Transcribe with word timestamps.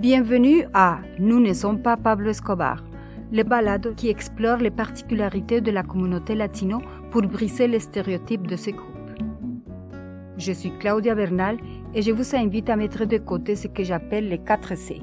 Bienvenue 0.00 0.64
à 0.72 1.00
Nous 1.18 1.40
ne 1.40 1.52
sommes 1.52 1.82
pas 1.82 1.98
Pablo 1.98 2.30
Escobar, 2.30 2.82
le 3.32 3.42
balade 3.42 3.94
qui 3.96 4.08
explore 4.08 4.56
les 4.56 4.70
particularités 4.70 5.60
de 5.60 5.70
la 5.70 5.82
communauté 5.82 6.34
latino 6.34 6.80
pour 7.10 7.20
briser 7.20 7.68
les 7.68 7.80
stéréotypes 7.80 8.46
de 8.46 8.56
ce 8.56 8.70
groupe. 8.70 8.96
Je 10.38 10.52
suis 10.52 10.72
Claudia 10.78 11.14
Bernal 11.14 11.58
et 11.94 12.00
je 12.00 12.12
vous 12.12 12.34
invite 12.34 12.70
à 12.70 12.76
mettre 12.76 13.04
de 13.04 13.18
côté 13.18 13.56
ce 13.56 13.68
que 13.68 13.84
j'appelle 13.84 14.30
les 14.30 14.38
4 14.38 14.74
C. 14.74 15.02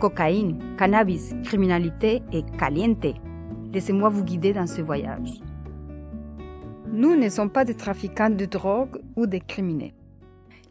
Cocaïne, 0.00 0.60
cannabis, 0.78 1.34
criminalité 1.44 2.22
et 2.32 2.42
caliente. 2.58 3.08
Laissez-moi 3.74 4.08
vous 4.08 4.24
guider 4.24 4.54
dans 4.54 4.66
ce 4.66 4.80
voyage. 4.80 5.42
Nous 6.90 7.16
ne 7.16 7.28
sommes 7.28 7.50
pas 7.50 7.66
des 7.66 7.74
trafiquants 7.74 8.30
de 8.30 8.46
drogue 8.46 8.98
ou 9.14 9.26
des 9.26 9.40
criminels. 9.40 9.92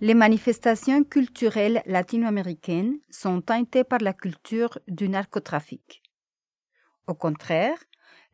Les 0.01 0.13
manifestations 0.13 1.05
culturelles 1.05 1.81
latino-américaines 1.85 2.99
sont 3.09 3.39
teintées 3.41 3.85
par 3.85 3.99
la 3.99 4.11
culture 4.11 4.77
du 4.89 5.07
narcotrafic. 5.07 6.03
Au 7.07 7.13
contraire, 7.13 7.77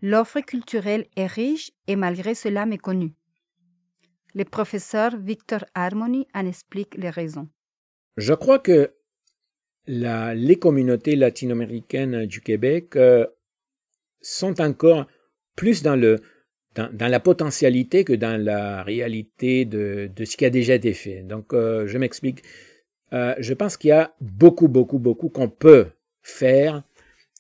l'offre 0.02 0.40
culturelle 0.40 1.06
est 1.16 1.28
riche 1.28 1.72
et 1.88 1.96
malgré 1.96 2.34
cela 2.34 2.66
méconnue. 2.66 3.14
Le 4.34 4.44
professeur 4.44 5.16
Victor 5.18 5.64
Harmony 5.76 6.28
en 6.34 6.48
explique 6.48 6.96
les 6.96 7.12
raisons. 7.12 7.48
Je 8.18 8.34
crois 8.34 8.58
que 8.58 8.96
les 9.86 10.58
communautés 10.60 11.16
latino-américaines 11.16 12.26
du 12.26 12.42
Québec 12.42 12.96
euh, 12.96 13.28
sont 14.22 14.62
encore 14.62 15.06
plus 15.56 15.84
dans, 15.84 15.96
le, 15.96 16.22
dans, 16.76 17.08
la 17.08 17.20
potentialité 17.20 18.04
que 18.04 18.14
dans 18.14 18.42
la 18.42 18.84
réalité 18.84 19.66
de, 19.66 20.10
de, 20.16 20.26
ce 20.26 20.38
qui 20.38 20.46
a 20.46 20.50
déjà 20.50 20.76
été 20.76 20.94
fait. 20.94 21.24
Donc, 21.24 21.54
euh, 21.54 21.88
je 21.88 21.98
m'explique. 21.98 22.44
Euh, 23.14 23.36
je 23.40 23.54
pense 23.54 23.76
qu'il 23.76 23.90
y 23.90 23.94
a 23.94 24.14
beaucoup, 24.22 24.70
beaucoup, 24.70 25.00
beaucoup 25.00 25.30
qu'on 25.30 25.50
peut 25.50 25.88
faire 26.22 26.84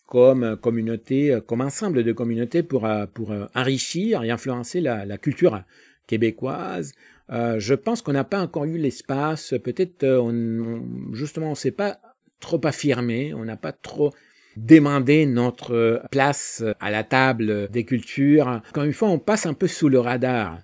comme 0.05 0.57
communauté, 0.57 1.39
comme 1.47 1.61
ensemble 1.61 2.03
de 2.03 2.11
communautés 2.11 2.63
pour, 2.63 2.85
pour 3.13 3.33
enrichir 3.55 4.23
et 4.23 4.29
influencer 4.29 4.81
la, 4.81 5.17
culture 5.17 5.63
québécoise. 6.05 6.91
Euh, 7.29 7.59
je 7.59 7.73
pense 7.73 8.01
qu'on 8.01 8.11
n'a 8.11 8.25
pas 8.25 8.41
encore 8.41 8.66
eu 8.66 8.77
l'espace, 8.77 9.53
peut-être 9.63 10.05
justement 11.13 11.47
on 11.47 11.51
ne 11.51 11.55
s'est 11.55 11.71
pas 11.71 12.01
trop 12.41 12.59
affirmé, 12.66 13.33
on 13.33 13.45
n'a 13.45 13.55
pas 13.55 13.71
trop 13.71 14.11
demandé 14.57 15.25
notre 15.25 16.02
place 16.11 16.63
à 16.80 16.91
la 16.91 17.03
table 17.03 17.69
des 17.69 17.85
cultures. 17.85 18.61
Quand 18.73 18.83
une 18.83 18.94
fois 18.94 19.09
on 19.09 19.19
passe 19.19 19.45
un 19.45 19.53
peu 19.53 19.67
sous 19.67 19.89
le 19.89 19.99
radar. 19.99 20.59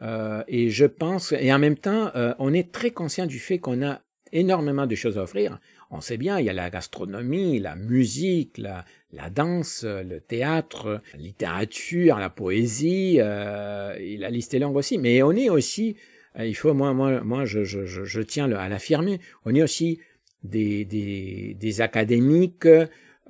Euh, 0.00 0.42
et 0.48 0.70
je 0.70 0.86
pense, 0.86 1.32
et 1.38 1.52
en 1.52 1.60
même 1.60 1.76
temps, 1.76 2.10
euh, 2.16 2.34
on 2.40 2.52
est 2.52 2.72
très 2.72 2.90
conscient 2.90 3.26
du 3.26 3.38
fait 3.38 3.58
qu'on 3.58 3.86
a 3.86 4.00
énormément 4.32 4.86
de 4.86 4.94
choses 4.94 5.16
à 5.18 5.22
offrir. 5.22 5.60
On 5.90 6.00
sait 6.00 6.16
bien, 6.16 6.40
il 6.40 6.46
y 6.46 6.50
a 6.50 6.54
la 6.54 6.70
gastronomie, 6.70 7.60
la 7.60 7.76
musique, 7.76 8.58
la, 8.58 8.84
la 9.12 9.28
danse, 9.30 9.84
le 9.84 10.20
théâtre, 10.20 11.02
la 11.12 11.20
littérature, 11.20 12.18
la 12.18 12.30
poésie, 12.30 13.18
euh, 13.20 13.94
et 13.98 14.16
la 14.16 14.30
liste 14.30 14.54
est 14.54 14.58
longue 14.58 14.76
aussi. 14.76 14.98
Mais 14.98 15.22
on 15.22 15.32
est 15.32 15.50
aussi, 15.50 15.96
euh, 16.38 16.46
il 16.46 16.54
faut, 16.54 16.72
moi, 16.72 16.94
moi, 16.94 17.20
moi 17.20 17.44
je, 17.44 17.62
je, 17.62 17.84
je 17.84 18.20
tiens 18.22 18.50
à 18.50 18.68
l'affirmer, 18.68 19.20
on 19.44 19.54
est 19.54 19.62
aussi 19.62 20.00
des, 20.42 20.84
des, 20.84 21.54
des 21.60 21.80
académiques, 21.80 22.66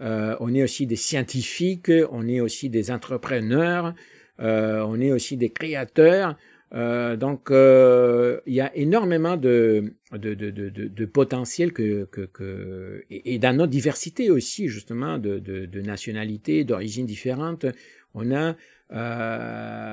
euh, 0.03 0.37
on 0.41 0.53
est 0.55 0.63
aussi 0.63 0.87
des 0.87 0.97
scientifiques, 0.97 1.91
on 2.11 2.27
est 2.27 2.41
aussi 2.41 2.69
des 2.69 2.91
entrepreneurs, 2.91 3.95
euh, 4.41 4.81
on 4.87 5.01
est 5.01 5.13
aussi 5.13 5.37
des 5.37 5.51
créateurs. 5.51 6.37
Euh, 6.75 7.17
donc, 7.17 7.51
il 7.51 8.55
y 8.55 8.61
a 8.61 8.75
énormément 8.75 9.37
de, 9.37 9.95
de, 10.13 10.35
de, 10.35 10.51
de, 10.51 10.71
de 10.71 11.05
potentiel 11.05 11.73
et, 13.11 13.39
dans 13.39 13.57
notre 13.57 13.71
diversité 13.71 14.31
aussi, 14.31 14.69
justement, 14.69 15.19
de, 15.19 15.39
de, 15.39 15.81
nationalités, 15.81 16.65
d'origines 16.65 17.07
différentes, 17.07 17.67
on 18.15 18.33
a 18.35 18.57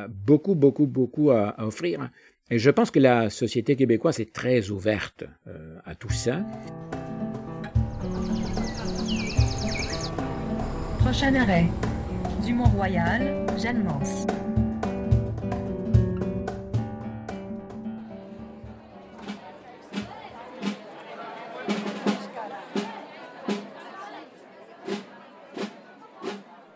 beaucoup, 0.07 0.55
beaucoup, 0.55 0.87
beaucoup 0.87 1.31
à, 1.31 1.55
offrir. 1.59 2.09
Et 2.49 2.57
je 2.57 2.71
pense 2.71 2.89
que 2.89 2.99
la 2.99 3.29
société 3.29 3.75
québécoise 3.75 4.19
est 4.19 4.33
très 4.33 4.71
ouverte 4.71 5.25
à 5.85 5.93
tout 5.95 6.09
ça. 6.09 6.43
Prochain 11.11 11.33
arrêt, 11.33 11.65
du 12.45 12.53
Mont-Royal, 12.53 13.47
Jeanne 13.57 13.83
Mance. 13.83 14.27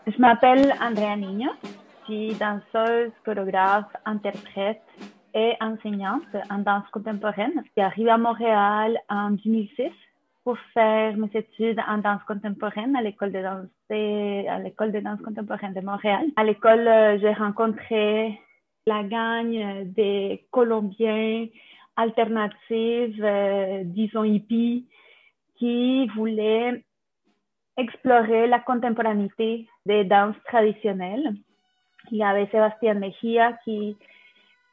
Je 0.08 0.18
m'appelle 0.18 0.74
Andrea 0.82 1.14
Niño, 1.16 1.50
je 1.62 2.04
suis 2.04 2.34
danseuse, 2.34 3.12
chorégraphe, 3.24 3.84
interprète 4.04 4.82
et 5.32 5.52
enseignante 5.60 6.22
en 6.50 6.58
danse 6.58 6.88
contemporaine. 6.90 7.52
Je 7.54 7.70
suis 7.70 7.82
arrivée 7.82 8.10
à 8.10 8.18
Montréal 8.18 8.98
en 9.08 9.30
2006 9.30 9.92
pour 10.44 10.58
faire 10.74 11.16
mes 11.16 11.30
études 11.34 11.80
en 11.88 11.98
danse 11.98 12.22
contemporaine 12.28 12.94
à 12.96 13.02
l'école 13.02 13.32
de 13.32 13.42
danse 13.42 13.66
à 13.90 14.58
l'école 14.58 14.92
de 14.92 15.00
danse 15.00 15.20
contemporaine 15.22 15.72
de 15.72 15.80
Montréal. 15.80 16.26
À 16.36 16.44
l'école, 16.44 16.86
euh, 16.86 17.18
j'ai 17.18 17.32
rencontré 17.32 18.38
la 18.86 19.02
gagne 19.04 19.90
des 19.92 20.44
Colombiens 20.50 21.46
alternatives, 21.96 23.24
euh, 23.24 23.82
disons 23.84 24.24
hippies, 24.24 24.86
qui 25.56 26.06
voulaient 26.08 26.82
explorer 27.76 28.46
la 28.46 28.60
contemporanéité 28.60 29.66
des 29.86 30.04
danses 30.04 30.36
traditionnelles. 30.46 31.34
Il 32.10 32.18
y 32.18 32.22
avait 32.22 32.46
Sébastien 32.46 32.94
Mejia 32.94 33.54
qui, 33.64 33.96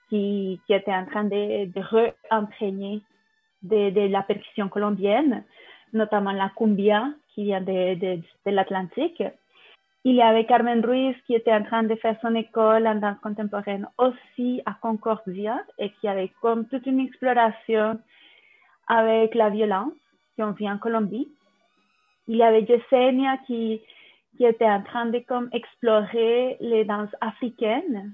qui, 0.09 0.59
était 0.67 0.93
en 0.93 1.05
train 1.05 1.23
de, 1.23 1.65
de 1.65 1.79
re-entraîner 1.79 3.01
de, 3.63 3.91
de, 3.91 4.01
la 4.07 4.23
percussion 4.23 4.67
colombienne, 4.67 5.43
notamment 5.93 6.31
la 6.31 6.51
cumbia 6.55 7.09
qui 7.33 7.45
vient 7.45 7.61
de, 7.61 7.95
de, 7.95 8.21
l'Atlantique. 8.45 9.23
Il 10.03 10.15
y 10.15 10.21
avait 10.21 10.45
Carmen 10.45 10.83
Ruiz 10.83 11.15
qui 11.27 11.35
était 11.35 11.53
en 11.53 11.63
train 11.63 11.83
de 11.83 11.95
faire 11.95 12.17
son 12.21 12.33
école 12.35 12.87
en 12.87 12.95
danse 12.95 13.19
contemporaine 13.21 13.87
aussi 13.97 14.61
à 14.65 14.73
Concordia 14.73 15.61
et 15.77 15.91
qui 15.99 16.07
avait 16.07 16.31
comme 16.41 16.65
toute 16.67 16.85
une 16.87 16.99
exploration 16.99 17.99
avec 18.87 19.35
la 19.35 19.49
violence 19.49 19.93
qui 20.35 20.43
on 20.43 20.51
vit 20.51 20.69
en 20.69 20.77
Colombie 20.77 21.27
il 22.27 22.37
y 22.37 22.43
avait 22.43 22.61
Yesenia 22.61 23.37
qui, 23.45 23.81
qui 24.37 24.45
était 24.45 24.69
en 24.69 24.81
train 24.83 25.07
de 25.07 25.19
comme 25.19 25.49
explorer 25.51 26.57
les 26.59 26.85
danses 26.85 27.15
africaines 27.19 28.13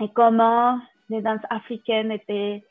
et 0.00 0.08
comment 0.14 0.78
les 1.10 1.20
danses 1.20 1.46
africaines 1.50 2.12
étaient, 2.12 2.64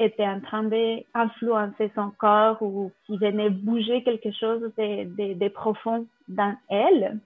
étaient 0.00 0.26
en 0.26 0.40
train 0.40 0.64
d'influencer 0.64 1.92
son 1.94 2.10
corps 2.10 2.60
ou 2.62 2.90
qui 3.06 3.16
venait 3.18 3.50
bouger 3.50 4.02
quelque 4.02 4.32
chose 4.32 4.62
de, 4.76 5.04
de, 5.04 5.34
de 5.38 5.48
profond 5.48 6.06
dans 6.28 6.56
elle. 6.68 7.20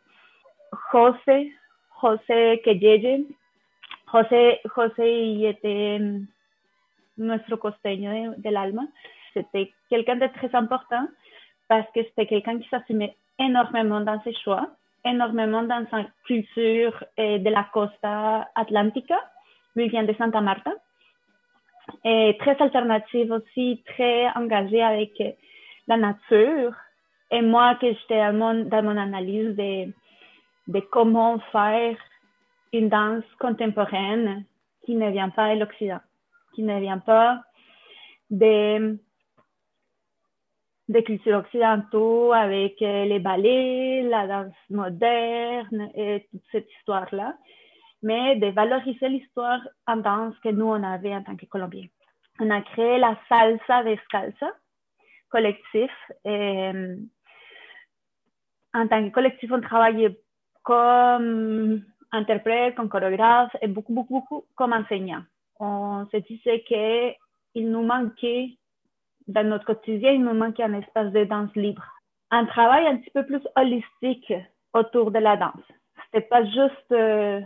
José, 0.93 1.53
José 2.03 2.61
Queyeye, 2.65 3.27
José, 4.13 4.61
José 4.77 5.27
il 5.29 5.47
était 5.47 6.01
nuestro 7.17 7.57
costeño 7.57 8.35
del 8.39 8.57
alma. 8.57 8.83
C'était 9.33 9.73
quelqu'un 9.89 10.17
de 10.17 10.27
très 10.27 10.55
important 10.55 11.07
parce 11.69 11.87
que 11.95 12.03
c'était 12.05 12.27
quelqu'un 12.27 12.59
qui 12.59 12.69
s'assumait 12.69 13.17
énormément 13.39 14.01
dans 14.01 14.21
ses 14.23 14.35
choix, 14.35 14.69
énormément 15.05 15.63
dans 15.63 15.87
sa 15.91 16.05
culture 16.25 17.05
de 17.19 17.49
la 17.49 17.65
costa 17.73 18.49
atlantica. 18.55 19.19
Lui 19.77 19.89
vient 19.89 20.05
de 20.05 20.13
Santa 20.15 20.41
Marta. 20.41 20.73
Et 22.05 22.37
très 22.39 22.61
alternative 22.61 23.33
aussi, 23.33 23.83
très 23.87 24.29
engagée 24.35 24.83
avec 24.83 25.23
la 25.87 25.97
nature. 25.97 26.75
Et 27.31 27.43
moi, 27.43 27.75
que 27.77 27.87
j'étais 27.87 28.21
dans 28.33 28.83
mon, 28.83 28.97
analyse 28.97 29.57
de, 29.57 30.81
comment 30.91 31.39
faire 31.53 31.97
une 32.73 32.89
danse 32.89 33.25
contemporaine 33.39 34.45
qui 34.85 34.95
ne 34.95 35.11
vient 35.11 35.31
pas 35.31 35.55
de 35.55 35.61
l'Occident, 35.61 36.01
qui 36.55 36.63
ne 36.63 36.79
vient 36.81 36.99
pas 36.99 37.43
de 38.31 38.99
des 40.89 41.03
cultures 41.03 41.39
occidentaux 41.39 42.33
avec 42.33 42.81
euh, 42.83 43.05
les 43.07 43.19
ballets, 43.19 44.03
la 44.03 44.27
danse 44.27 44.55
moderne 44.71 45.91
et 45.95 46.27
toute 46.31 46.43
cette 46.53 46.71
histoire-là, 46.79 47.37
mais 48.05 48.37
de 48.37 48.47
valoriser 48.49 49.09
l'histoire 49.09 49.61
en 49.89 49.97
danse 49.97 50.39
que 50.45 50.51
nous, 50.51 50.67
on 50.67 50.83
avait 50.83 51.15
en 51.15 51.23
tant 51.25 51.37
que 51.37 51.47
Colombiens. 51.47 51.89
On 52.39 52.51
a 52.51 52.61
créé 52.63 52.99
la 52.99 53.19
salsa 53.29 53.83
descalza, 53.83 54.53
collectif. 55.29 55.91
Et, 56.25 56.71
euh, 56.73 56.97
en 58.75 58.87
tant 58.87 59.05
que 59.05 59.13
collectif, 59.13 59.51
on 59.53 59.61
travaillait 59.61 60.21
comme 60.63 61.83
interprète, 62.13 62.77
comme 62.77 62.89
chorégraphe 62.89 63.57
et 63.61 63.67
beaucoup, 63.67 63.93
beaucoup, 63.93 64.21
beaucoup 64.21 64.45
comme 64.55 64.73
enseignant. 64.73 65.23
On 65.59 66.07
se 66.13 66.19
disait 66.19 66.63
qu'il 66.63 67.71
nous 67.71 67.83
manquait 67.83 68.57
dans 69.27 69.47
notre 69.49 69.65
quotidien, 69.65 70.13
il 70.13 70.23
nous 70.23 70.35
manque 70.35 70.61
un 70.61 70.75
espace 70.75 71.13
de 71.13 71.25
danse 71.25 71.55
libre 71.57 71.85
un 72.35 72.47
travail 72.47 72.87
un 72.87 72.97
petit 72.97 73.11
peu 73.11 73.25
plus 73.25 73.41
holistique 73.57 74.33
autour 74.73 75.11
de 75.11 75.19
la 75.19 75.37
danse. 75.37 75.63
C'était 76.07 76.27
pas 76.27 76.45
juste 76.45 76.93
euh, 76.93 77.41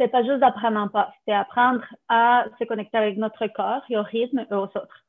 c'était 0.00 0.12
pas 0.12 0.24
juste 0.24 0.38
d'apprendre 0.38 0.78
un 0.78 0.88
pas, 0.88 1.12
c'était 1.18 1.32
apprendre 1.32 1.84
à 2.08 2.46
se 2.58 2.64
connecter 2.64 2.96
avec 2.96 3.18
notre 3.18 3.46
corps 3.48 3.82
et 3.90 3.98
au 3.98 4.02
rythme 4.02 4.46
et 4.50 4.54
aux 4.54 4.62
autres. 4.62 5.04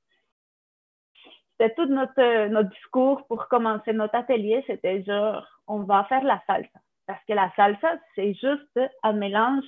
C'était 1.58 1.74
tout 1.76 1.86
notre, 1.86 2.64
discours 2.64 3.26
pour 3.28 3.48
commencer 3.48 3.94
notre 3.94 4.16
atelier, 4.16 4.62
c'était 4.68 5.02
genre, 5.04 5.48
on 5.68 5.84
va 5.84 6.04
faire 6.06 6.26
la 6.26 6.42
salsa. 6.46 6.80
Parce 7.08 7.24
que 7.26 7.32
la 7.32 7.50
salsa, 7.56 8.00
c'est 8.16 8.34
juste 8.34 8.80
un 9.04 9.14
mélange 9.14 9.64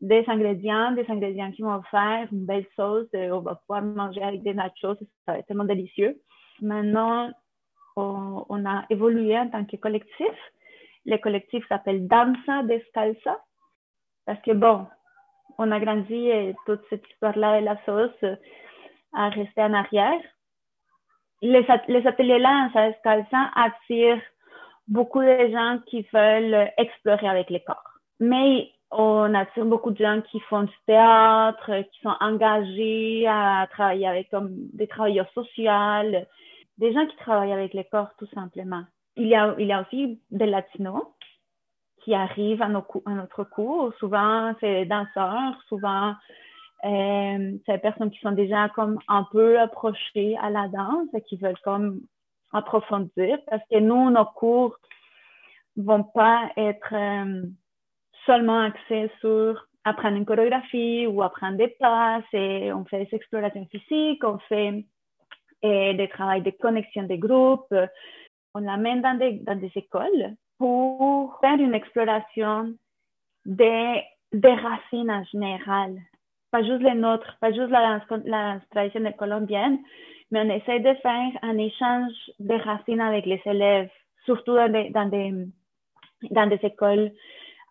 des 0.00 0.24
ingrédients, 0.28 0.92
des 0.92 1.10
ingrédients 1.10 1.50
qui 1.50 1.62
vont 1.62 1.82
faire 1.90 2.28
une 2.30 2.46
belle 2.46 2.66
sauce, 2.76 3.08
on 3.14 3.40
va 3.40 3.56
pouvoir 3.56 3.82
manger 3.82 4.22
avec 4.22 4.44
des 4.44 4.54
nachos, 4.54 4.94
ça 5.24 5.32
va 5.32 5.38
être 5.38 5.46
tellement 5.46 5.64
délicieux. 5.64 6.20
Maintenant, 6.62 7.32
on, 7.96 8.44
on 8.48 8.64
a 8.64 8.84
évolué 8.90 9.36
en 9.36 9.48
tant 9.48 9.64
que 9.64 9.76
collectif. 9.76 10.34
Le 11.04 11.16
collectif 11.16 11.66
s'appelle 11.68 12.06
Danza 12.06 12.62
Descalza 12.62 13.40
parce 14.26 14.40
que 14.42 14.52
bon, 14.52 14.86
on 15.58 15.70
a 15.70 15.80
grandi 15.80 16.28
et 16.28 16.54
toute 16.66 16.82
cette 16.90 17.08
histoire-là 17.10 17.60
et 17.60 17.62
la 17.62 17.78
sauce 17.86 18.24
a 19.14 19.28
resté 19.30 19.62
en 19.62 19.72
arrière. 19.72 20.20
Les, 21.42 21.66
les 21.88 22.06
ateliers-là 22.06 22.68
en 22.74 22.88
Descalza 22.88 23.50
attirent 23.54 24.22
beaucoup 24.88 25.22
de 25.22 25.48
gens 25.50 25.78
qui 25.86 26.06
veulent 26.12 26.70
explorer 26.76 27.28
avec 27.28 27.50
les 27.50 27.60
corps. 27.60 27.82
Mais 28.20 28.70
on 28.90 29.34
attire 29.34 29.64
beaucoup 29.64 29.90
de 29.90 29.98
gens 29.98 30.20
qui 30.30 30.40
font 30.40 30.62
du 30.62 30.74
théâtre, 30.86 31.82
qui 31.92 32.00
sont 32.00 32.14
engagés 32.20 33.26
à 33.28 33.66
travailler 33.70 34.06
avec 34.06 34.30
comme 34.30 34.50
des 34.72 34.86
travailleurs 34.86 35.30
sociaux, 35.34 36.26
des 36.78 36.92
gens 36.92 37.06
qui 37.06 37.16
travaillent 37.16 37.52
avec 37.52 37.74
les 37.74 37.84
corps 37.84 38.10
tout 38.18 38.28
simplement. 38.34 38.84
Il 39.16 39.28
y 39.28 39.34
a, 39.34 39.54
il 39.58 39.66
y 39.66 39.72
a 39.72 39.82
aussi 39.82 40.20
des 40.30 40.46
latinos 40.46 41.02
qui 42.06 42.14
arrivent 42.14 42.62
à, 42.62 42.68
nos, 42.68 42.86
notre 43.08 43.42
cours. 43.42 43.92
Souvent, 43.98 44.54
c'est 44.60 44.84
des 44.84 44.86
danseurs, 44.86 45.60
souvent, 45.68 46.14
euh, 46.84 47.52
c'est 47.66 47.72
des 47.72 47.78
personnes 47.78 48.12
qui 48.12 48.20
sont 48.20 48.30
déjà 48.30 48.68
comme 48.68 49.00
un 49.08 49.24
peu 49.32 49.58
approchées 49.58 50.36
à 50.40 50.48
la 50.48 50.68
danse 50.68 51.08
et 51.14 51.22
qui 51.22 51.36
veulent 51.36 51.58
comme 51.64 52.02
approfondir 52.52 53.38
parce 53.50 53.62
que 53.68 53.80
nous, 53.80 54.08
nos 54.10 54.24
cours 54.24 54.78
vont 55.76 56.04
pas 56.04 56.48
être 56.56 56.94
euh, 56.94 57.42
seulement 58.24 58.60
axés 58.60 59.10
sur 59.20 59.66
apprendre 59.82 60.16
une 60.16 60.26
chorégraphie 60.26 61.08
ou 61.08 61.24
apprendre 61.24 61.56
des 61.56 61.74
pas. 61.80 62.20
On 62.32 62.84
fait 62.84 63.04
des 63.04 63.16
explorations 63.16 63.66
physiques, 63.66 64.22
on 64.22 64.38
fait 64.48 64.84
euh, 65.64 65.92
des 65.92 66.08
travaux 66.08 66.40
de 66.40 66.50
connexion 66.50 67.02
des 67.02 67.18
groupes. 67.18 67.74
On 68.54 68.60
l'amène 68.60 69.02
dans 69.02 69.58
des 69.58 69.72
écoles 69.74 70.36
pour 70.58 71.38
faire 71.40 71.58
une 71.58 71.74
exploration 71.74 72.74
des, 73.44 74.02
des 74.32 74.54
racines 74.54 75.10
en 75.10 75.24
général. 75.24 75.98
Pas 76.50 76.62
juste 76.62 76.82
les 76.82 76.94
nôtres, 76.94 77.36
pas 77.40 77.52
juste 77.52 77.70
la, 77.70 78.00
la 78.24 78.60
tradition 78.70 79.12
colombienne, 79.12 79.78
mais 80.30 80.40
on 80.40 80.50
essaie 80.50 80.80
de 80.80 80.94
faire 80.94 81.30
un 81.42 81.58
échange 81.58 82.12
de 82.38 82.54
racines 82.54 83.00
avec 83.00 83.26
les 83.26 83.40
élèves, 83.44 83.90
surtout 84.24 84.54
dans 84.54 84.70
des, 84.70 84.90
dans 84.90 85.08
des, 85.08 85.32
dans 86.30 86.46
des 86.46 86.60
écoles 86.62 87.12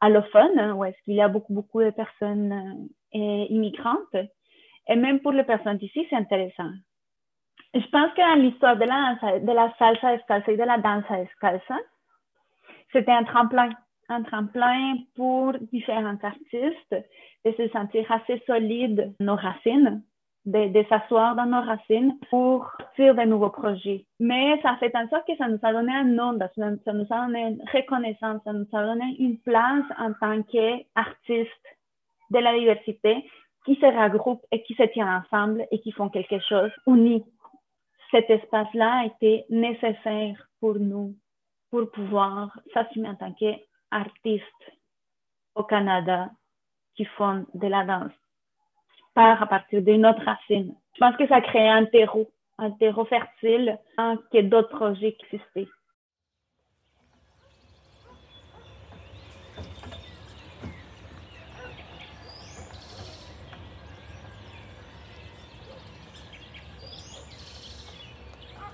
allophones, 0.02 0.60
hein, 0.60 0.74
où 0.74 0.86
est-ce 0.86 1.02
qu'il 1.04 1.16
y 1.16 1.22
a 1.22 1.28
beaucoup, 1.28 1.54
beaucoup 1.54 1.82
de 1.82 1.90
personnes 1.90 2.88
euh, 3.16 3.46
immigrantes. 3.50 4.16
Et 4.88 4.96
même 4.96 5.20
pour 5.22 5.32
les 5.32 5.44
personnes 5.44 5.78
d'ici, 5.78 6.06
c'est 6.10 6.16
intéressant. 6.16 6.70
Je 7.74 7.88
pense 7.90 8.14
que 8.14 8.22
dans 8.22 8.42
l'histoire 8.42 8.78
de 8.78 8.86
la, 8.86 9.40
de 9.40 9.52
la 9.52 9.74
salsa 9.78 10.14
escalza 10.14 10.52
et 10.52 10.58
de 10.58 10.64
la 10.64 10.78
danse 10.78 11.10
escalza, 11.10 11.78
c'était 12.96 13.12
un 13.12 13.26
tremplin, 13.26 13.72
un 14.08 14.24
tremplin 14.24 14.96
pour 15.16 15.52
différents 15.74 16.18
artistes 16.24 16.96
de 17.46 17.52
se 17.52 17.68
sentir 17.70 18.10
assez 18.10 18.42
solides 18.48 19.14
nos 19.20 19.36
racines, 19.36 20.02
de, 20.46 20.86
s'asseoir 20.88 21.36
dans 21.36 21.46
nos 21.46 21.62
racines 21.62 22.18
pour 22.30 22.72
faire 22.96 23.14
de 23.14 23.24
nouveaux 23.24 23.50
projets. 23.50 24.06
Mais 24.22 24.62
ça 24.62 24.78
fait 24.80 24.96
en 24.96 25.10
sorte 25.10 25.28
que 25.28 25.36
ça 25.36 25.50
nous 25.50 25.60
a 25.62 25.74
donné 25.74 25.92
un 25.92 26.06
nom, 26.06 26.40
ça 26.40 26.72
nous 26.94 27.08
a 27.10 27.26
donné 27.26 27.42
une 27.42 27.62
reconnaissance, 27.74 28.42
ça 28.46 28.54
nous 28.54 28.68
a 28.72 28.84
donné 28.86 29.16
une 29.20 29.40
place 29.40 29.86
en 30.00 30.14
tant 30.14 30.42
qu'artistes 30.44 31.52
de 32.30 32.40
la 32.40 32.58
diversité 32.58 33.30
qui 33.66 33.76
se 33.76 33.86
regroupent 33.86 34.46
et 34.52 34.64
qui 34.64 34.74
se 34.76 34.84
tiennent 34.84 35.22
ensemble 35.26 35.66
et 35.72 35.80
qui 35.80 35.92
font 35.92 36.08
quelque 36.08 36.40
chose 36.40 36.72
uni. 36.88 37.26
Cet 38.12 38.30
espace-là 38.30 39.06
été 39.06 39.44
nécessaire 39.50 40.48
pour 40.62 40.76
nous 40.76 41.16
pour 41.76 41.92
pouvoir 41.92 42.58
s'assumer 42.74 43.10
en 43.10 43.16
tant 43.16 43.34
qu'artiste 43.34 44.72
au 45.56 45.64
Canada 45.64 46.30
qui 46.96 47.04
font 47.04 47.46
de 47.54 47.68
la 47.68 47.84
danse, 47.84 48.14
par 49.14 49.44
à 49.44 49.46
partir 49.46 49.82
d'une 49.82 50.06
autre 50.06 50.24
racine. 50.24 50.74
Je 50.94 51.00
pense 51.00 51.18
que 51.18 51.28
ça 51.28 51.42
crée 51.42 51.68
un 51.68 51.84
terreau, 51.86 52.30
un 52.58 52.72
terreau 52.72 53.04
fertile 53.04 53.78
hein, 53.98 54.18
que 54.32 54.42
d'autres 54.42 54.70
projets 54.70 55.18
existaient. 55.20 55.68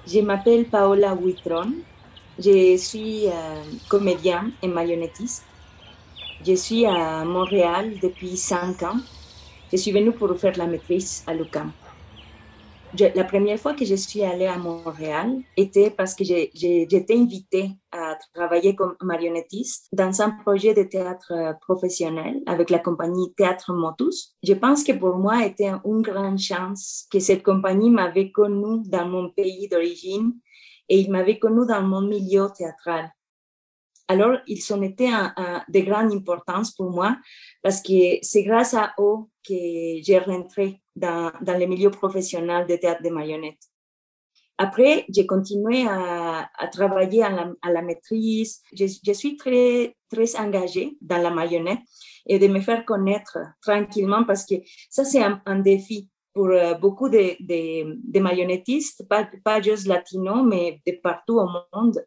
Je 0.06 0.20
m'appelle 0.20 0.70
Paola 0.70 1.16
Huitron. 1.16 1.74
Je 2.44 2.76
suis 2.78 3.28
euh, 3.28 3.32
comédien 3.88 4.52
et 4.64 4.68
marionnettiste. 4.68 5.46
Je 6.46 6.56
suis 6.56 6.86
à 6.86 7.24
Montréal 7.24 7.94
depuis 8.02 8.36
cinq 8.36 8.82
ans. 8.82 8.98
Je 9.72 9.78
suis 9.78 9.92
venue 9.92 10.12
pour 10.12 10.36
faire 10.38 10.58
la 10.58 10.66
maîtrise 10.66 11.24
à 11.28 11.34
l'UQAM 11.36 11.72
la 13.16 13.24
première 13.24 13.60
fois 13.60 13.74
que 13.74 13.86
je 13.86 13.96
suis 13.96 14.24
allée 14.24 14.46
à 14.46 14.58
Montréal 14.58 15.42
était 15.56 15.90
parce 15.90 16.14
que 16.14 16.24
j'étais 16.24 17.16
invitée 17.16 17.72
à 17.92 18.18
travailler 18.34 18.76
comme 18.76 18.96
marionnettiste 19.02 19.88
dans 19.94 20.22
un 20.22 20.32
projet 20.32 20.74
de 20.74 20.84
théâtre 20.84 21.56
professionnel 21.62 22.42
avec 22.46 22.70
la 22.70 22.80
compagnie 22.80 23.34
Théâtre 23.36 23.74
Motus. 23.74 24.36
Je 24.44 24.54
pense 24.54 24.84
que 24.84 24.92
pour 24.92 25.16
moi, 25.16 25.42
c'était 25.44 25.72
une 25.86 26.02
grande 26.02 26.40
chance 26.40 27.08
que 27.12 27.20
cette 27.20 27.44
compagnie 27.44 27.90
m'avait 27.90 28.32
connue 28.32 28.82
dans 28.86 29.08
mon 29.08 29.30
pays 29.30 29.68
d'origine 29.70 30.34
et 30.92 31.00
il 31.00 31.10
m'avait 31.10 31.40
connue 31.40 31.66
dans 31.66 31.82
mon 31.82 32.02
milieu 32.02 32.50
théâtral. 32.54 33.10
Alors, 34.10 34.40
ils 34.46 34.62
ont 34.74 34.82
été 34.82 35.10
de 35.70 35.80
grande 35.80 36.12
importance 36.12 36.72
pour 36.72 36.92
moi 36.92 37.16
parce 37.64 37.82
que 37.82 38.18
c'est 38.22 38.44
grâce 38.44 38.74
à 38.74 38.94
eux 39.00 39.20
que 39.48 39.56
j'ai 40.04 40.20
rentré 40.20 40.82
dans, 40.94 41.32
le 41.48 41.66
milieu 41.66 41.92
professionnel 41.92 42.68
de 42.68 42.76
théâtre 42.76 43.02
de 43.04 43.10
marionnettes. 43.10 43.64
Après, 44.58 45.06
j'ai 45.08 45.26
continué 45.26 45.88
à, 45.88 46.50
travailler 46.74 47.24
à 47.24 47.72
la, 47.72 47.82
maîtrise. 47.82 48.62
Je, 48.74 49.14
suis 49.14 49.38
très, 49.38 49.96
très 50.10 50.36
engagée 50.36 50.98
dans 51.00 51.22
la 51.22 51.30
marionnette 51.32 51.80
et 52.28 52.38
de 52.38 52.48
me 52.48 52.60
faire 52.60 52.84
connaître 52.84 53.38
tranquillement 53.62 54.26
parce 54.26 54.46
que 54.46 54.56
ça, 54.90 55.06
c'est 55.06 55.24
un, 55.24 55.60
défi 55.60 56.10
pour 56.34 56.48
euh, 56.48 56.74
beaucoup 56.76 57.10
de, 57.10 57.36
de, 57.40 57.98
de 58.04 58.20
marionnettistes, 58.20 59.08
pas, 59.08 59.30
pas 59.44 59.62
juste 59.62 59.88
latinos, 59.88 60.46
mais 60.46 60.82
de 60.86 60.94
partout 61.02 61.40
au 61.40 61.48
monde, 61.74 62.04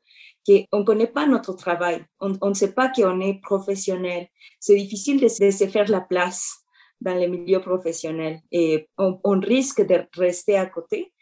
qu'on 0.47 0.81
ne 0.81 0.85
connaît 0.85 1.07
pas 1.07 1.27
notre 1.27 1.55
travail. 1.55 2.05
On, 2.21 2.49
ne 2.49 2.55
sait 2.55 2.73
pas 2.73 2.89
qu'on 2.89 3.21
est 3.21 3.41
professionnel. 3.43 4.29
C'est 4.61 4.77
difficile 4.77 5.21
de, 5.21 5.27
de 5.27 5.51
se 5.51 5.67
faire 5.67 5.89
la 5.91 6.01
place 6.01 6.65
dans 7.01 7.15
le 7.15 7.27
milieu 7.27 7.61
professionnel 7.61 8.41
et 8.51 8.89
on, 8.99 9.19
on, 9.25 9.41
risque 9.41 9.87
de 9.87 10.07
rester 10.17 10.57
à 10.57 10.67
côté. 10.67 11.13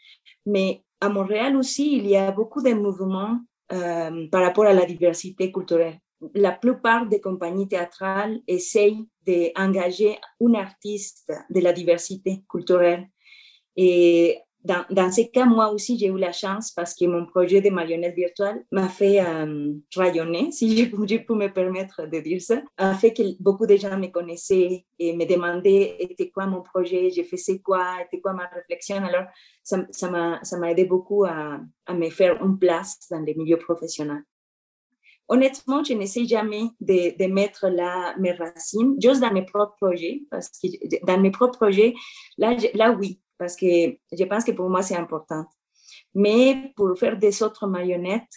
Mais 0.45 0.83
à 1.01 1.09
Montréal 1.09 1.55
aussi, 1.57 1.97
il 1.97 2.07
y 2.07 2.15
a 2.15 2.31
beaucoup 2.31 2.61
de 2.61 2.73
mouvements 2.73 3.39
euh, 3.71 4.27
par 4.29 4.41
rapport 4.41 4.65
à 4.65 4.73
la 4.73 4.85
diversité 4.85 5.51
culturelle. 5.51 5.99
La 6.35 6.51
plupart 6.51 7.07
des 7.07 7.19
compagnies 7.19 7.67
théâtrales 7.67 8.39
essayent 8.47 9.05
d'engager 9.25 10.17
un 10.41 10.53
artiste 10.55 11.31
de 11.49 11.59
la 11.59 11.73
diversité 11.73 12.43
culturelle. 12.49 13.07
Et 13.75 14.37
dans, 14.63 14.85
dans 14.89 15.11
ces 15.11 15.29
cas, 15.29 15.45
moi 15.45 15.71
aussi, 15.71 15.97
j'ai 15.97 16.07
eu 16.07 16.17
la 16.17 16.31
chance 16.31 16.71
parce 16.71 16.93
que 16.93 17.05
mon 17.05 17.25
projet 17.25 17.59
de 17.59 17.69
marionnette 17.69 18.15
virtuelle 18.15 18.65
m'a 18.71 18.87
fait 18.87 19.19
euh, 19.19 19.73
rayonner, 19.95 20.51
si 20.51 20.77
je, 20.77 20.85
je, 20.85 21.17
peux 21.17 21.35
me 21.35 21.47
permettre 21.47 22.07
de 22.07 22.19
dire 22.19 22.41
ça, 22.41 22.61
a 22.77 22.93
fait 22.95 23.13
que 23.13 23.23
beaucoup 23.41 23.67
de 23.67 23.75
gens 23.75 23.97
me 23.97 24.07
connaissaient 24.07 24.85
et 24.99 25.15
me 25.15 25.25
demandaient 25.25 25.97
était 25.99 26.29
quoi 26.29 26.45
mon 26.45 26.61
projet, 26.61 27.09
j'ai 27.09 27.23
fait 27.23 27.37
c'est 27.37 27.59
quoi, 27.59 27.97
était 28.05 28.21
quoi 28.21 28.33
ma 28.33 28.47
réflexion. 28.47 28.97
Alors, 29.03 29.25
ça, 29.63 29.85
ça 29.91 30.09
m'a 30.09 30.71
aidé 30.71 30.85
beaucoup 30.85 31.25
à, 31.25 31.59
à 31.85 31.93
me 31.93 32.09
faire 32.09 32.41
une 32.43 32.57
place 32.57 32.99
dans 33.11 33.19
le 33.19 33.33
milieu 33.33 33.57
professionnel. 33.57 34.23
Honnêtement, 35.29 35.83
je 35.83 35.93
n'essaie 35.93 36.25
jamais 36.25 36.65
de, 36.81 37.27
mettre 37.27 37.67
là 37.67 38.15
mes 38.19 38.33
racines, 38.33 38.95
juste 39.01 39.21
dans 39.21 39.31
mes 39.31 39.45
propres 39.45 39.75
projets, 39.79 40.23
parce 40.29 40.49
que 40.49 40.67
dans 41.05 41.19
mes 41.19 41.31
propres 41.31 41.57
projets, 41.57 41.93
là, 42.37 42.91
oui, 42.91 43.21
parce 43.37 43.55
que 43.55 43.65
je 43.65 44.23
pense 44.25 44.43
que 44.43 44.51
pour 44.51 44.69
moi, 44.69 44.81
c'est 44.81 44.97
important. 44.97 45.45
Mais 46.13 46.73
pour 46.75 46.97
faire 46.97 47.17
des 47.17 47.41
autres 47.41 47.67
marionnettes, 47.67 48.33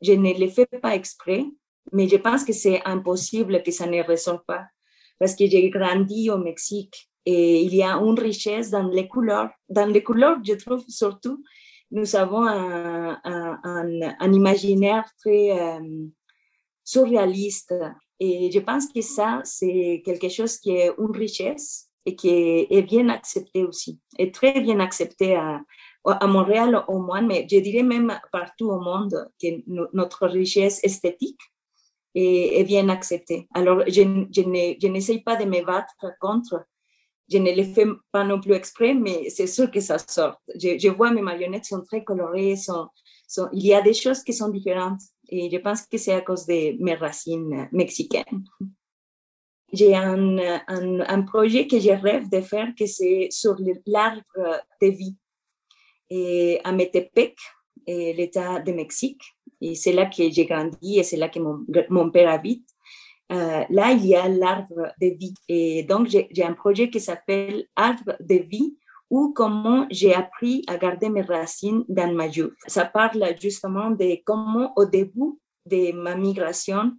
je 0.00 0.12
ne 0.12 0.32
les 0.32 0.48
fais 0.48 0.66
pas 0.66 0.94
exprès, 0.94 1.44
mais 1.92 2.08
je 2.08 2.16
pense 2.16 2.44
que 2.44 2.52
c'est 2.52 2.82
impossible 2.84 3.62
que 3.62 3.70
ça 3.70 3.86
ne 3.86 4.02
ressorte 4.02 4.46
pas. 4.46 4.66
Parce 5.18 5.34
que 5.34 5.46
j'ai 5.46 5.68
grandi 5.68 6.30
au 6.30 6.38
Mexique 6.38 7.10
et 7.26 7.62
il 7.62 7.74
y 7.74 7.82
a 7.82 7.96
une 7.96 8.18
richesse 8.18 8.70
dans 8.70 8.86
les 8.86 9.06
couleurs. 9.06 9.50
Dans 9.68 9.86
les 9.86 10.02
couleurs, 10.02 10.38
je 10.42 10.54
trouve 10.54 10.82
surtout, 10.88 11.42
nous 11.90 12.16
avons 12.16 12.46
un, 12.46 14.32
imaginaire 14.32 15.04
très 15.18 15.50
euh, 15.50 15.80
surréaliste. 16.90 17.74
Et 18.18 18.50
je 18.50 18.58
pense 18.58 18.86
que 18.92 19.00
ça, 19.00 19.40
c'est 19.44 20.02
quelque 20.04 20.28
chose 20.28 20.58
qui 20.58 20.70
est 20.72 20.92
une 20.98 21.16
richesse 21.16 21.88
et 22.06 22.16
qui 22.16 22.28
est, 22.28 22.82
bien 22.82 23.08
accepté 23.08 23.64
aussi, 23.64 24.00
et 24.18 24.32
très 24.32 24.60
bien 24.60 24.80
accepté 24.80 25.36
à, 25.36 25.60
à 26.04 26.26
Montréal 26.26 26.82
au 26.88 26.98
moins, 26.98 27.20
mais 27.20 27.46
je 27.50 27.58
dirais 27.58 27.82
même 27.82 28.18
partout 28.32 28.70
au 28.70 28.80
monde 28.80 29.28
que 29.40 29.48
notre 29.92 30.26
richesse 30.26 30.80
esthétique 30.82 31.40
est, 32.14 32.64
bien 32.64 32.88
acceptée. 32.88 33.46
Alors, 33.54 33.84
je, 33.86 34.02
je 34.34 34.88
n'essaye 34.88 35.20
pas 35.22 35.36
de 35.36 35.44
me 35.44 35.64
battre 35.64 35.94
contre, 36.20 36.64
je 37.30 37.38
ne 37.38 37.52
le 37.54 37.62
fais 37.62 37.86
pas 38.10 38.24
non 38.24 38.40
plus 38.40 38.54
exprès, 38.54 38.94
mais 38.94 39.30
c'est 39.30 39.46
sûr 39.46 39.70
que 39.70 39.80
ça 39.80 39.98
sort. 39.98 40.40
Je, 40.54 40.78
je, 40.78 40.88
vois 40.88 41.12
mes 41.12 41.22
marionnettes 41.22 41.66
sont 41.66 41.82
très 41.82 42.02
colorées, 42.02 42.56
sont, 42.56 42.88
sont, 43.28 43.48
il 43.52 43.66
y 43.66 43.74
a 43.74 43.82
des 43.82 43.94
choses 43.94 44.24
qui 44.24 44.32
sont 44.32 44.48
différentes 44.48 45.02
et 45.30 45.50
je 45.50 45.56
pense 45.58 45.82
que 45.82 45.98
c'est 45.98 46.12
à 46.12 46.20
cause 46.20 46.46
de 46.46 46.82
mes 46.82 46.94
racines 46.94 47.68
mexicaines. 47.72 48.44
J'ai 49.72 49.94
un, 49.94 50.36
un, 50.66 51.22
projet 51.22 51.68
que 51.68 51.78
je 51.78 51.90
rêve 51.90 52.28
de 52.28 52.40
faire, 52.40 52.74
que 52.76 52.86
c'est 52.86 53.28
sur 53.30 53.56
l'arbre 53.86 54.24
de 54.82 54.88
vie 54.88 55.16
et 56.10 56.60
à 56.64 56.72
Metepec, 56.72 57.36
l'État 57.86 58.58
de 58.60 58.72
Mexique. 58.72 59.22
Et 59.60 59.76
c'est 59.76 59.92
là 59.92 60.06
que 60.06 60.28
j'ai 60.30 60.46
grandi 60.46 60.98
et 60.98 61.04
c'est 61.04 61.16
là 61.16 61.28
que 61.28 61.38
mon, 61.38 61.64
mon 61.88 62.10
père 62.10 62.30
habite. 62.30 62.68
Euh, 63.30 63.64
là, 63.70 63.92
il 63.92 64.06
y 64.06 64.16
a 64.16 64.28
l'arbre 64.28 64.92
de 65.00 65.16
vie. 65.16 65.34
Et 65.48 65.84
donc, 65.84 66.08
j'ai 66.08 66.42
un 66.42 66.54
projet 66.54 66.90
qui 66.90 66.98
s'appelle 66.98 67.66
Arbre 67.76 68.16
de 68.18 68.34
vie 68.36 68.76
ou 69.10 69.32
comment 69.34 69.86
j'ai 69.90 70.14
appris 70.14 70.62
à 70.68 70.78
garder 70.78 71.10
mes 71.10 71.22
racines 71.22 71.84
dans 71.88 72.12
ma 72.14 72.28
vie. 72.28 72.44
Ça 72.66 72.84
parle 72.84 73.24
justement 73.40 73.90
de 73.90 74.18
comment, 74.24 74.72
au 74.76 74.84
début 74.84 75.36
de 75.66 75.92
ma 75.92 76.14
migration, 76.14 76.92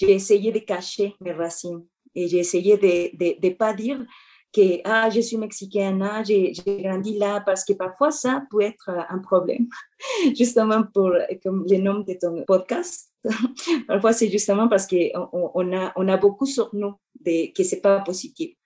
j'ai 0.00 0.12
essayé 0.12 0.52
de 0.52 0.60
cacher 0.60 1.14
mes 1.20 1.32
racines 1.32 1.84
et 2.14 2.28
j'ai 2.28 2.38
essayé 2.38 2.76
de 2.78 3.46
ne 3.46 3.54
pas 3.54 3.74
dire 3.74 4.04
que 4.52 4.80
ah, 4.84 5.10
je 5.10 5.20
suis 5.20 5.36
mexicaine, 5.36 6.02
ah, 6.02 6.22
j'ai 6.22 6.52
grandi 6.66 7.18
là, 7.18 7.42
parce 7.44 7.64
que 7.64 7.74
parfois 7.74 8.10
ça 8.10 8.42
peut 8.50 8.62
être 8.62 8.90
un 9.10 9.18
problème, 9.18 9.66
justement 10.36 10.82
pour, 10.94 11.12
comme 11.42 11.66
le 11.68 11.76
nom 11.78 12.00
de 12.00 12.14
ton 12.14 12.42
podcast, 12.46 13.12
parfois 13.88 14.12
c'est 14.12 14.30
justement 14.30 14.68
parce 14.68 14.86
qu'on 14.86 15.50
on 15.54 16.08
a, 16.08 16.16
beaucoup 16.16 16.46
sur 16.46 16.70
nous 16.72 16.94
de, 17.20 17.52
que 17.52 17.62
c'est 17.64 17.80
pas 17.80 18.00
positif. 18.00 18.56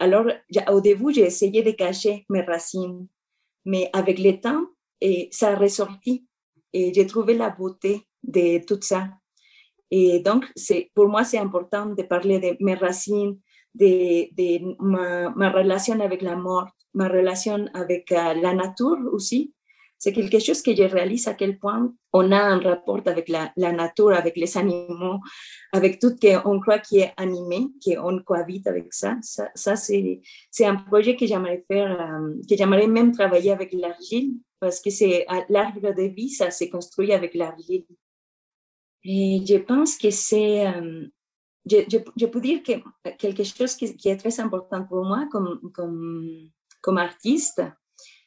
Alors, 0.00 0.26
au 0.68 0.80
début, 0.80 1.12
j'ai 1.12 1.26
essayé 1.26 1.62
de 1.62 1.70
cacher 1.72 2.24
mes 2.30 2.40
racines, 2.40 3.06
mais 3.66 3.90
avec 3.92 4.18
le 4.18 4.40
temps, 4.40 4.66
ça 5.30 5.50
a 5.50 5.56
ressorti 5.56 6.26
et 6.72 6.92
j'ai 6.94 7.06
trouvé 7.06 7.34
la 7.34 7.50
beauté 7.50 8.06
de 8.22 8.64
tout 8.64 8.80
ça. 8.80 9.08
Et 9.90 10.20
donc, 10.20 10.46
pour 10.94 11.08
moi, 11.08 11.24
c'est 11.24 11.38
important 11.38 11.86
de 11.86 12.02
parler 12.02 12.38
de 12.38 12.56
mes 12.64 12.74
racines, 12.74 13.38
de, 13.74 14.74
ma, 14.82 15.50
relation 15.50 16.00
avec 16.00 16.22
la 16.22 16.36
mort, 16.36 16.68
ma 16.94 17.08
relation 17.08 17.66
avec 17.74 18.10
uh, 18.10 18.40
la 18.40 18.54
nature 18.54 18.98
aussi. 19.12 19.52
C'est 20.00 20.14
quelque 20.14 20.38
chose 20.38 20.62
que 20.62 20.74
je 20.74 20.82
réalise 20.84 21.28
à 21.28 21.34
quel 21.34 21.58
point 21.58 21.92
on 22.14 22.32
a 22.32 22.40
un 22.40 22.58
rapport 22.58 23.02
avec 23.04 23.28
la, 23.28 23.52
nature, 23.54 24.14
avec 24.14 24.34
les 24.34 24.56
animaux, 24.56 25.20
avec 25.72 25.98
tout 25.98 26.08
ce 26.08 26.40
qu'on 26.42 26.58
croit 26.58 26.78
qui 26.78 27.00
est 27.00 27.12
animé, 27.18 27.66
qu'on 27.84 28.18
cohabite 28.20 28.66
avec 28.66 28.94
ça. 28.94 29.18
Ça, 29.20 29.76
c'est, 29.76 30.22
un 30.64 30.76
projet 30.76 31.16
que 31.16 31.26
j'aimerais 31.26 31.62
faire, 31.70 32.00
um, 32.00 32.40
que 32.48 32.56
j'aimerais 32.56 32.86
même 32.86 33.12
travailler 33.12 33.52
avec 33.52 33.74
l'argile, 33.74 34.36
parce 34.58 34.80
que 34.80 34.88
c'est 34.88 35.26
l'arbre 35.50 35.94
de 35.94 36.04
vie, 36.04 36.30
ça 36.30 36.50
s'est 36.50 36.70
construit 36.70 37.12
avec 37.12 37.34
l'argile. 37.34 37.84
Et 39.04 39.42
je 39.46 39.58
pense 39.58 39.98
que 39.98 40.08
c'est, 40.10 40.66
um, 40.66 41.10
je, 41.70 42.00
je, 42.16 42.26
peux 42.26 42.40
dire 42.40 42.62
que 42.62 42.72
quelque 43.18 43.44
chose 43.44 43.74
qui, 43.74 43.94
qui, 43.98 44.08
est 44.08 44.16
très 44.16 44.40
important 44.40 44.82
pour 44.82 45.04
moi 45.04 45.28
comme, 45.30 45.60
comme, 45.74 46.48
comme 46.80 46.96
artiste, 46.96 47.60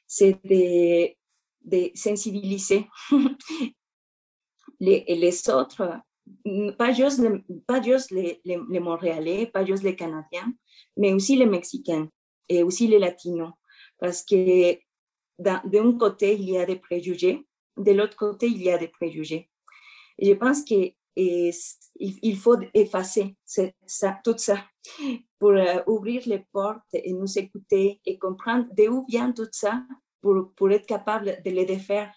c'est 0.05 0.39
de, 0.43 1.22
de 1.63 1.91
sensibiliser 1.95 2.87
les, 4.79 5.49
autres, 5.49 5.99
pas 6.77 6.91
juste, 6.91 7.21
pas 7.67 7.81
juste 7.81 8.11
les, 8.11 8.79
Montréalais, 8.79 9.47
pas 9.47 9.65
juste 9.65 9.83
les 9.83 9.95
Canadiens, 9.95 10.53
mais 10.97 11.13
aussi 11.13 11.35
les 11.35 11.45
Mexicains 11.45 12.09
et 12.49 12.63
aussi 12.63 12.87
les 12.87 12.99
Latinos. 12.99 13.53
Parce 13.97 14.23
que 14.23 14.77
d'un 15.39 15.97
côté, 15.97 16.35
il 16.35 16.49
y 16.49 16.57
a 16.57 16.65
des 16.65 16.75
préjugés, 16.75 17.45
de 17.77 17.91
l'autre 17.91 18.17
côté, 18.17 18.47
il 18.47 18.61
y 18.61 18.69
a 18.69 18.77
des 18.77 18.87
préjugés. 18.87 19.49
Je 20.19 20.33
pense 20.33 20.63
que 20.63 20.93
il, 21.15 22.37
faut 22.37 22.57
effacer 22.73 23.35
tout 24.23 24.37
ça 24.37 24.65
pour 25.39 25.51
euh, 25.51 25.81
ouvrir 25.87 26.23
les 26.25 26.43
portes 26.51 26.93
et 26.93 27.13
nous 27.13 27.37
écouter 27.37 27.99
et 28.05 28.17
comprendre 28.17 28.67
d'où 28.75 29.05
vient 29.07 29.31
tout 29.31 29.47
ça 29.51 29.83
pour, 30.23 30.71
être 30.71 30.87
capable 30.87 31.41
de 31.45 31.51
les 31.51 31.65
défaire. 31.65 32.11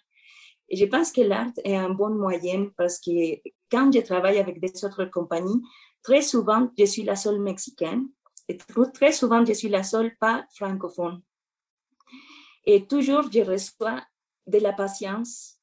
Et 0.68 0.76
je 0.76 0.86
pense 0.86 1.12
que 1.12 1.20
l'art 1.20 1.52
est 1.64 1.76
un 1.76 1.90
bon 1.90 2.10
moyen 2.10 2.70
parce 2.76 2.98
que 2.98 3.40
quand 3.70 3.92
je 3.92 4.00
travaille 4.00 4.38
avec 4.38 4.60
des 4.60 4.84
autres 4.84 5.04
compagnies, 5.06 5.60
très 6.02 6.22
souvent, 6.22 6.70
je 6.78 6.84
suis 6.84 7.02
la 7.02 7.16
seule 7.16 7.40
mexicaine 7.40 8.06
et 8.48 8.56
très 8.94 9.12
souvent, 9.12 9.44
je 9.44 9.52
suis 9.52 9.68
la 9.68 9.82
seule 9.82 10.16
pas 10.16 10.46
francophone. 10.54 11.20
Et 12.64 12.86
toujours, 12.86 13.30
je 13.30 13.40
reçois 13.40 14.02
de 14.46 14.58
la 14.58 14.72
patience 14.72 15.58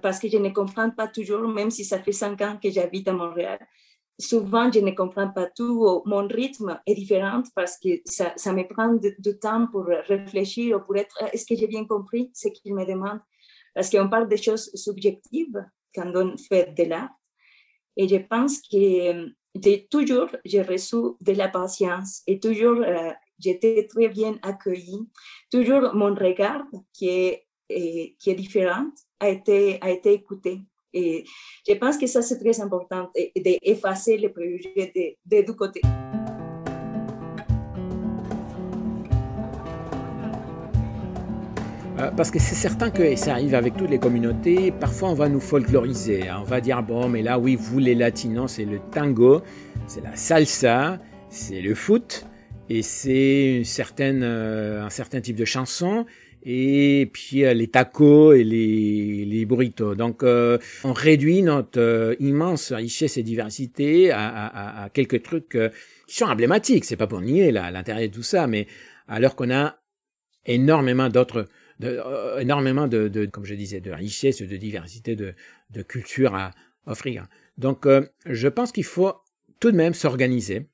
parce 0.00 0.18
que 0.18 0.28
je 0.28 0.38
ne 0.38 0.50
comprends 0.50 0.90
pas 0.90 1.08
toujours, 1.08 1.46
même 1.48 1.70
si 1.70 1.84
ça 1.84 2.02
fait 2.02 2.12
cinq 2.12 2.40
ans 2.40 2.58
que 2.62 2.70
j'habite 2.70 3.08
à 3.08 3.12
Montréal. 3.12 3.58
Souvent, 4.18 4.70
je 4.70 4.80
ne 4.80 4.90
comprends 4.92 5.30
pas 5.30 5.46
tout. 5.46 6.02
Mon 6.06 6.28
rythme 6.28 6.80
est 6.86 6.94
différent 6.94 7.42
parce 7.54 7.78
que 7.78 7.88
ça, 8.04 8.52
me 8.52 8.68
prend 8.68 8.94
du 8.94 9.38
temps 9.38 9.66
pour 9.66 9.84
réfléchir 9.84 10.76
ou 10.76 10.80
pour 10.80 10.96
être, 10.96 11.16
est-ce 11.32 11.46
que 11.46 11.56
j'ai 11.56 11.66
bien 11.66 11.84
compris 11.86 12.30
ce 12.34 12.48
qu'il 12.48 12.74
me 12.74 12.84
demande? 12.84 13.20
Parce 13.74 13.90
qu'on 13.90 14.08
parle 14.08 14.28
des 14.28 14.36
choses 14.36 14.70
subjectives 14.74 15.64
quand 15.94 16.12
on 16.14 16.36
fait 16.36 16.74
de 16.76 16.84
l'art. 16.84 17.10
Et 17.96 18.08
je 18.08 18.16
pense 18.16 18.60
que 18.60 19.32
de, 19.54 19.88
toujours, 19.90 20.28
j'ai 20.44 20.62
reçu 20.62 20.96
de 21.20 21.32
la 21.32 21.48
patience 21.48 22.22
et 22.26 22.40
toujours, 22.40 22.80
euh, 22.80 23.12
j'étais 23.38 23.86
très 23.86 24.08
bien 24.08 24.38
accueillie. 24.42 25.08
Toujours 25.50 25.94
mon 25.94 26.14
regard 26.14 26.64
qui 26.92 27.08
est, 27.08 27.46
est, 27.68 28.16
qui 28.18 28.30
est 28.30 28.34
différent 28.34 28.86
a 29.20 29.28
été, 29.28 29.80
a 29.82 29.90
été 29.90 30.12
écouté. 30.12 30.60
Et 30.94 31.24
je 31.66 31.74
pense 31.74 31.96
que 31.96 32.06
ça, 32.06 32.22
c'est 32.22 32.38
très 32.38 32.60
important, 32.60 33.10
d'effacer 33.36 34.16
les 34.16 34.28
préjugés 34.28 34.92
de, 34.94 35.36
de 35.36 35.46
deux 35.46 35.54
côtés. 35.54 35.82
Euh, 41.98 42.10
parce 42.16 42.30
que 42.30 42.38
c'est 42.38 42.54
certain 42.54 42.90
que 42.90 43.14
ça 43.16 43.32
arrive 43.32 43.54
avec 43.54 43.76
toutes 43.76 43.90
les 43.90 43.98
communautés. 43.98 44.72
Parfois, 44.72 45.10
on 45.10 45.14
va 45.14 45.28
nous 45.28 45.40
folkloriser. 45.40 46.28
Hein. 46.28 46.38
On 46.40 46.44
va 46.44 46.60
dire 46.60 46.82
bon, 46.82 47.08
mais 47.08 47.22
là, 47.22 47.38
oui, 47.38 47.56
vous 47.56 47.78
les 47.78 47.94
latinos, 47.94 48.52
c'est 48.52 48.64
le 48.64 48.80
tango, 48.90 49.42
c'est 49.86 50.02
la 50.02 50.16
salsa, 50.16 50.98
c'est 51.28 51.60
le 51.60 51.74
foot, 51.74 52.26
et 52.68 52.82
c'est 52.82 53.62
euh, 54.00 54.82
un 54.82 54.90
certain 54.90 55.20
type 55.20 55.36
de 55.36 55.44
chanson 55.44 56.06
et 56.44 57.08
puis 57.12 57.44
euh, 57.44 57.54
les 57.54 57.68
tacos 57.68 58.32
et 58.32 58.44
les, 58.44 59.24
les 59.24 59.44
burritos. 59.44 59.94
Donc 59.94 60.22
euh, 60.22 60.58
on 60.84 60.92
réduit 60.92 61.42
notre 61.42 61.80
euh, 61.80 62.14
immense 62.18 62.72
richesse 62.72 63.16
et 63.16 63.22
diversité 63.22 64.10
à, 64.10 64.28
à, 64.28 64.84
à 64.84 64.88
quelques 64.88 65.22
trucs 65.22 65.56
qui 66.06 66.16
sont 66.16 66.26
emblématiques. 66.26 66.84
C'est 66.84 66.96
pas 66.96 67.06
pour 67.06 67.20
nier 67.20 67.52
l'intérêt 67.52 68.08
de 68.08 68.14
tout 68.14 68.22
ça, 68.22 68.46
mais 68.46 68.66
alors 69.08 69.36
qu'on 69.36 69.50
a 69.50 69.78
énormément 70.46 71.08
d'autres, 71.08 71.46
énormément 72.40 72.88
de, 72.88 73.08
de, 73.08 73.26
comme 73.26 73.44
je 73.44 73.54
disais, 73.54 73.80
de 73.80 73.90
richesse, 73.90 74.42
de 74.42 74.56
diversité, 74.56 75.14
de, 75.14 75.34
de 75.70 75.82
culture 75.82 76.34
à 76.34 76.50
offrir. 76.86 77.26
Donc 77.58 77.86
je 78.26 78.48
pense 78.48 78.72
qu'il 78.72 78.84
faut 78.84 79.12
tout 79.60 79.70
de 79.70 79.76
même 79.76 79.94
s'organiser. 79.94 80.66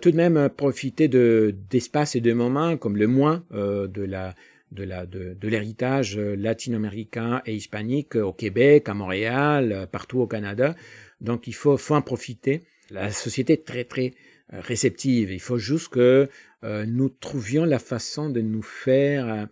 tout 0.00 0.10
de 0.10 0.16
même 0.16 0.50
profiter 0.50 1.08
de 1.08 1.54
d'espaces 1.70 2.16
et 2.16 2.20
de 2.20 2.32
moments 2.32 2.76
comme 2.76 2.96
le 2.96 3.06
moins 3.06 3.44
de 3.50 4.02
la 4.02 4.34
de 4.72 4.84
la 4.84 5.06
de, 5.06 5.48
l'héritage 5.48 6.18
euh, 6.18 6.34
latino-américain 6.34 7.42
et 7.46 7.54
hispanique 7.54 8.16
au 8.16 8.32
Québec, 8.32 8.88
à 8.88 8.94
Montréal, 8.94 9.72
euh, 9.72 9.86
partout 9.86 10.20
au 10.20 10.26
Canada. 10.26 10.74
Donc 11.20 11.46
il 11.46 11.54
faut, 11.54 11.76
faut 11.76 11.94
en 11.94 12.02
profiter. 12.02 12.64
La 12.90 13.10
société 13.10 13.54
est 13.54 13.66
très 13.66 13.84
très 13.84 14.14
euh, 14.52 14.60
réceptive. 14.60 15.30
Il 15.30 15.40
faut 15.40 15.58
juste 15.58 15.88
que 15.88 16.28
nous 16.62 17.08
trouvions 17.08 17.64
la 17.64 17.78
façon 17.78 18.28
de 18.28 18.40
nous 18.40 18.62
faire 18.62 19.46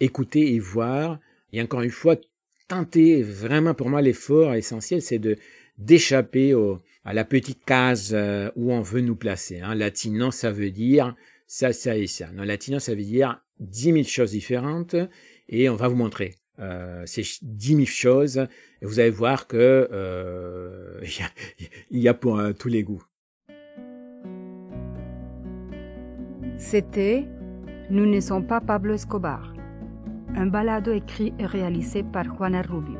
écouter 0.00 0.54
et 0.54 0.58
voir. 0.58 1.20
Et 1.52 1.60
encore 1.60 1.82
une 1.82 1.90
fois, 1.90 2.16
tenter 2.68 3.22
vraiment 3.22 3.74
pour 3.74 3.90
moi 3.90 4.00
l'effort 4.00 4.54
essentiel, 4.54 5.02
c'est 5.02 5.18
de 5.18 5.36
d'échapper 5.76 6.54
à 7.06 7.14
la 7.14 7.24
petite 7.24 7.64
case 7.64 8.10
euh, 8.12 8.50
où 8.56 8.72
on 8.72 8.82
veut 8.82 9.00
nous 9.00 9.14
placer. 9.14 9.60
Hein. 9.60 9.76
Latino, 9.76 10.32
ça 10.32 10.50
veut 10.50 10.72
dire 10.72 11.14
ça, 11.46 11.72
ça 11.72 11.96
et 11.96 12.08
ça. 12.08 12.32
Non, 12.32 12.42
latino, 12.42 12.80
ça 12.80 12.94
veut 12.94 13.02
dire 13.02 13.40
dix 13.60 13.92
mille 13.92 14.08
choses 14.08 14.30
différentes 14.30 14.96
et 15.48 15.68
on 15.68 15.76
va 15.76 15.88
vous 15.88 15.96
montrer 15.96 16.34
ces 17.04 17.22
dix 17.42 17.74
mille 17.74 17.88
choses 17.88 18.46
et 18.82 18.86
vous 18.86 19.00
allez 19.00 19.10
voir 19.10 19.46
que 19.46 19.88
euh, 19.90 21.00
il 21.90 22.00
y, 22.00 22.08
a 22.08 22.14
pour 22.14 22.38
euh, 22.38 22.52
tous 22.52 22.68
les 22.68 22.82
goûts. 22.82 23.02
C'était 26.58 27.24
Nous 27.90 28.06
ne 28.06 28.20
sommes 28.20 28.46
pas 28.46 28.60
Pablo 28.60 28.94
Escobar, 28.94 29.52
un 30.34 30.46
balado 30.46 30.92
écrit 30.92 31.32
et 31.38 31.46
réalisé 31.46 32.02
par 32.02 32.24
Juana 32.24 32.62
Rubio. 32.62 32.98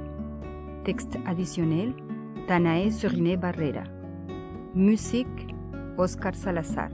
Texte 0.85 1.17
additionnel 1.27 1.93
Danae 2.49 2.91
Suriné 2.91 3.37
Barrera. 3.37 3.85
Musique 4.75 5.55
Oscar 5.99 6.35
Salazar. 6.35 6.91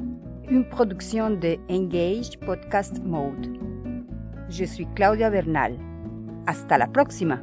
Une 0.48 0.64
production 0.68 1.30
de 1.30 1.56
Engage 1.70 2.38
Podcast 2.40 3.02
Mode. 3.04 3.58
Je 4.48 4.64
suis 4.64 4.86
Claudia 4.94 5.30
Bernal. 5.30 5.78
Hasta 6.46 6.76
la 6.78 6.88
próxima. 6.88 7.42